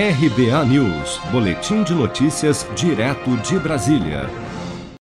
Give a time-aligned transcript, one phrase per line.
[0.00, 4.30] RBA News, Boletim de Notícias, direto de Brasília.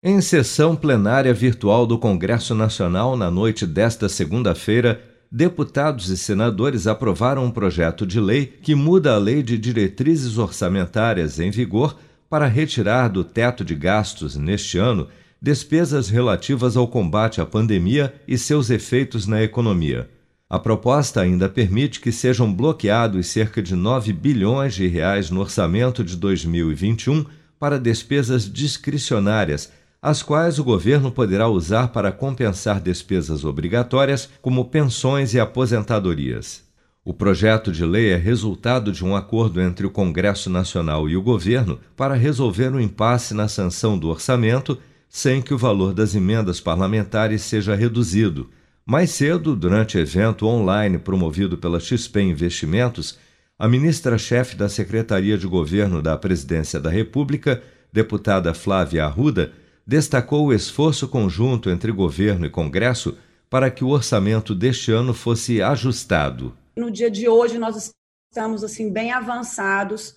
[0.00, 7.46] Em sessão plenária virtual do Congresso Nacional na noite desta segunda-feira, deputados e senadores aprovaram
[7.46, 11.98] um projeto de lei que muda a lei de diretrizes orçamentárias em vigor
[12.30, 15.08] para retirar do teto de gastos neste ano
[15.42, 20.08] despesas relativas ao combate à pandemia e seus efeitos na economia.
[20.48, 26.04] A proposta ainda permite que sejam bloqueados cerca de 9 bilhões de reais no orçamento
[26.04, 27.26] de 2021
[27.58, 35.34] para despesas discricionárias, as quais o governo poderá usar para compensar despesas obrigatórias, como pensões
[35.34, 36.62] e aposentadorias.
[37.04, 41.22] O projeto de lei é resultado de um acordo entre o Congresso Nacional e o
[41.22, 44.78] governo para resolver o impasse na sanção do orçamento
[45.08, 48.48] sem que o valor das emendas parlamentares seja reduzido
[48.86, 53.18] mais cedo, durante evento online promovido pela XP Investimentos,
[53.58, 57.60] a ministra-chefe da Secretaria de Governo da Presidência da República,
[57.92, 59.52] deputada Flávia Arruda,
[59.84, 63.18] destacou o esforço conjunto entre governo e Congresso
[63.50, 66.56] para que o orçamento deste ano fosse ajustado.
[66.76, 67.92] No dia de hoje, nós
[68.30, 70.14] estamos assim bem avançados,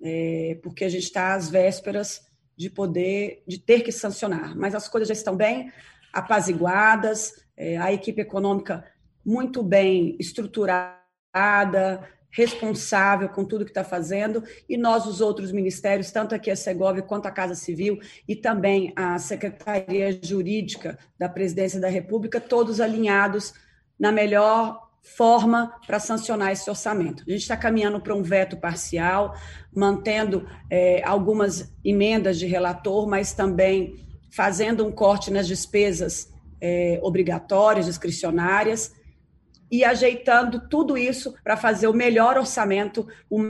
[0.00, 2.22] é, porque a gente está às vésperas
[2.56, 5.70] de poder, de ter que sancionar, mas as coisas já estão bem
[6.12, 8.84] apaziguadas, é, a equipe econômica
[9.24, 10.96] muito bem estruturada,
[12.30, 17.02] responsável com tudo que está fazendo, e nós, os outros ministérios, tanto aqui a Segovia
[17.02, 23.54] quanto a Casa Civil e também a Secretaria Jurídica da Presidência da República, todos alinhados
[23.98, 27.22] na melhor forma para sancionar esse orçamento.
[27.26, 29.34] A gente está caminhando para um veto parcial,
[29.74, 37.86] mantendo é, algumas emendas de relator, mas também fazendo um corte nas despesas é, obrigatórias,
[37.86, 38.92] discricionárias,
[39.70, 43.42] e ajeitando tudo isso para fazer o melhor orçamento, o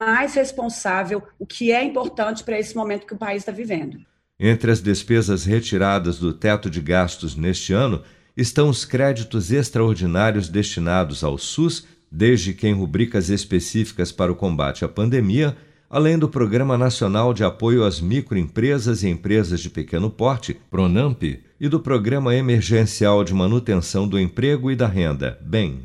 [0.00, 3.98] mais responsável, o que é importante para esse momento que o país está vivendo.
[4.38, 8.04] Entre as despesas retiradas do teto de gastos neste ano
[8.36, 14.84] estão os créditos extraordinários destinados ao SUS, desde que em rubricas específicas para o combate
[14.84, 15.56] à pandemia
[15.90, 21.68] além do Programa Nacional de Apoio às Microempresas e Empresas de Pequeno Porte, PRONAMP, e
[21.68, 25.80] do Programa Emergencial de Manutenção do Emprego e da Renda, BEM.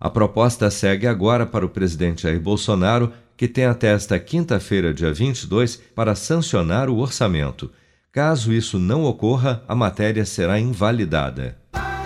[0.00, 5.12] A proposta segue agora para o presidente Jair Bolsonaro, que tem até esta quinta-feira, dia
[5.12, 7.70] 22, para sancionar o orçamento.
[8.10, 11.61] Caso isso não ocorra, a matéria será invalidada.